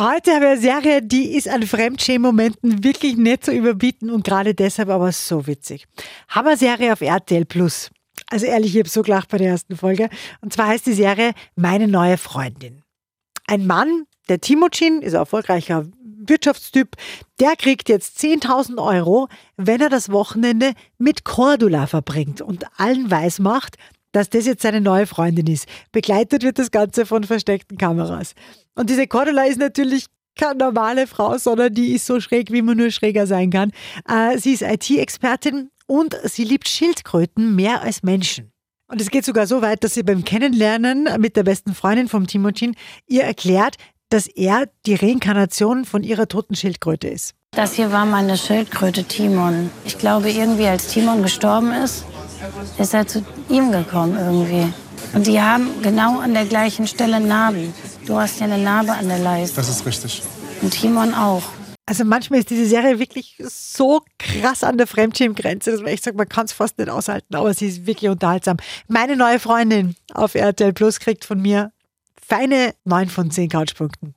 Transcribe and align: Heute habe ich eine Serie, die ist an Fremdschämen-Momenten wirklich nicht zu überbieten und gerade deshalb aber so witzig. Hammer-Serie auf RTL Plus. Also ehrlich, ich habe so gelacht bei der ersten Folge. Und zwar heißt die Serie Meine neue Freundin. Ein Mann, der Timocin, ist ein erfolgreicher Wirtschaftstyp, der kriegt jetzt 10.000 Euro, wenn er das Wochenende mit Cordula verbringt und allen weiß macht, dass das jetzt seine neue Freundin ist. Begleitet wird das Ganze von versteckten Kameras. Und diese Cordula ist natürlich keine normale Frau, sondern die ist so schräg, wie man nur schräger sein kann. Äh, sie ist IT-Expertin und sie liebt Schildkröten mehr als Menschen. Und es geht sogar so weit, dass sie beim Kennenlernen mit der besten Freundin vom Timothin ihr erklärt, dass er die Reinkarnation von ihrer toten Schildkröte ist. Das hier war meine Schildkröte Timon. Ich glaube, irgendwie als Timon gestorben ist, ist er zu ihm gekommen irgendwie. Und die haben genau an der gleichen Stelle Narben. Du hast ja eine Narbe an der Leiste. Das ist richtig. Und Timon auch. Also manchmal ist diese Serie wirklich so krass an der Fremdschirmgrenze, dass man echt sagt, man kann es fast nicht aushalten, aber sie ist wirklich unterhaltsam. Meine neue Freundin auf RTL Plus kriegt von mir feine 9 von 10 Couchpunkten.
Heute 0.00 0.32
habe 0.34 0.46
ich 0.46 0.50
eine 0.52 0.60
Serie, 0.62 1.02
die 1.02 1.34
ist 1.34 1.46
an 1.46 1.62
Fremdschämen-Momenten 1.62 2.82
wirklich 2.82 3.18
nicht 3.18 3.44
zu 3.44 3.52
überbieten 3.52 4.08
und 4.08 4.24
gerade 4.24 4.54
deshalb 4.54 4.88
aber 4.88 5.12
so 5.12 5.46
witzig. 5.46 5.86
Hammer-Serie 6.30 6.94
auf 6.94 7.02
RTL 7.02 7.44
Plus. 7.44 7.90
Also 8.30 8.46
ehrlich, 8.46 8.74
ich 8.74 8.78
habe 8.78 8.88
so 8.88 9.02
gelacht 9.02 9.28
bei 9.28 9.36
der 9.36 9.48
ersten 9.48 9.76
Folge. 9.76 10.08
Und 10.40 10.54
zwar 10.54 10.68
heißt 10.68 10.86
die 10.86 10.94
Serie 10.94 11.32
Meine 11.54 11.86
neue 11.86 12.16
Freundin. 12.16 12.80
Ein 13.46 13.66
Mann, 13.66 14.06
der 14.30 14.40
Timocin, 14.40 15.02
ist 15.02 15.12
ein 15.12 15.20
erfolgreicher 15.20 15.84
Wirtschaftstyp, 16.02 16.96
der 17.38 17.54
kriegt 17.56 17.90
jetzt 17.90 18.20
10.000 18.20 18.82
Euro, 18.82 19.28
wenn 19.58 19.82
er 19.82 19.90
das 19.90 20.10
Wochenende 20.10 20.72
mit 20.96 21.24
Cordula 21.24 21.86
verbringt 21.86 22.40
und 22.40 22.64
allen 22.78 23.10
weiß 23.10 23.40
macht, 23.40 23.76
dass 24.12 24.30
das 24.30 24.46
jetzt 24.46 24.62
seine 24.62 24.80
neue 24.80 25.06
Freundin 25.06 25.46
ist. 25.46 25.66
Begleitet 25.92 26.42
wird 26.42 26.58
das 26.58 26.70
Ganze 26.70 27.06
von 27.06 27.24
versteckten 27.24 27.78
Kameras. 27.78 28.34
Und 28.74 28.90
diese 28.90 29.06
Cordula 29.06 29.44
ist 29.44 29.58
natürlich 29.58 30.06
keine 30.38 30.56
normale 30.58 31.06
Frau, 31.06 31.36
sondern 31.38 31.74
die 31.74 31.92
ist 31.92 32.06
so 32.06 32.20
schräg, 32.20 32.52
wie 32.52 32.62
man 32.62 32.76
nur 32.76 32.90
schräger 32.90 33.26
sein 33.26 33.50
kann. 33.50 33.72
Äh, 34.08 34.38
sie 34.38 34.52
ist 34.52 34.62
IT-Expertin 34.62 35.70
und 35.86 36.16
sie 36.24 36.44
liebt 36.44 36.68
Schildkröten 36.68 37.54
mehr 37.54 37.82
als 37.82 38.02
Menschen. 38.02 38.52
Und 38.90 39.00
es 39.00 39.10
geht 39.10 39.24
sogar 39.24 39.46
so 39.46 39.62
weit, 39.62 39.84
dass 39.84 39.94
sie 39.94 40.02
beim 40.02 40.24
Kennenlernen 40.24 41.08
mit 41.20 41.36
der 41.36 41.44
besten 41.44 41.74
Freundin 41.74 42.08
vom 42.08 42.26
Timothin 42.26 42.74
ihr 43.06 43.22
erklärt, 43.22 43.76
dass 44.08 44.26
er 44.26 44.68
die 44.86 44.96
Reinkarnation 44.96 45.84
von 45.84 46.02
ihrer 46.02 46.26
toten 46.26 46.56
Schildkröte 46.56 47.08
ist. 47.08 47.34
Das 47.52 47.74
hier 47.74 47.92
war 47.92 48.04
meine 48.04 48.36
Schildkröte 48.36 49.04
Timon. 49.04 49.70
Ich 49.84 49.98
glaube, 49.98 50.30
irgendwie 50.30 50.66
als 50.66 50.88
Timon 50.88 51.22
gestorben 51.22 51.72
ist, 51.72 52.04
ist 52.78 52.94
er 52.94 53.06
zu 53.06 53.24
ihm 53.48 53.72
gekommen 53.72 54.16
irgendwie. 54.16 54.72
Und 55.12 55.26
die 55.26 55.40
haben 55.40 55.82
genau 55.82 56.20
an 56.20 56.34
der 56.34 56.44
gleichen 56.44 56.86
Stelle 56.86 57.20
Narben. 57.20 57.72
Du 58.06 58.16
hast 58.16 58.40
ja 58.40 58.46
eine 58.46 58.58
Narbe 58.58 58.92
an 58.92 59.08
der 59.08 59.18
Leiste. 59.18 59.56
Das 59.56 59.68
ist 59.68 59.84
richtig. 59.86 60.22
Und 60.62 60.70
Timon 60.70 61.14
auch. 61.14 61.42
Also 61.86 62.04
manchmal 62.04 62.38
ist 62.38 62.50
diese 62.50 62.66
Serie 62.66 63.00
wirklich 63.00 63.36
so 63.48 64.02
krass 64.18 64.62
an 64.62 64.78
der 64.78 64.86
Fremdschirmgrenze, 64.86 65.72
dass 65.72 65.80
man 65.80 65.88
echt 65.88 66.04
sagt, 66.04 66.16
man 66.16 66.28
kann 66.28 66.44
es 66.44 66.52
fast 66.52 66.78
nicht 66.78 66.88
aushalten, 66.88 67.34
aber 67.34 67.52
sie 67.52 67.66
ist 67.66 67.86
wirklich 67.86 68.08
unterhaltsam. 68.08 68.58
Meine 68.86 69.16
neue 69.16 69.40
Freundin 69.40 69.96
auf 70.14 70.36
RTL 70.36 70.72
Plus 70.72 71.00
kriegt 71.00 71.24
von 71.24 71.42
mir 71.42 71.72
feine 72.24 72.74
9 72.84 73.08
von 73.08 73.30
10 73.32 73.48
Couchpunkten. 73.48 74.14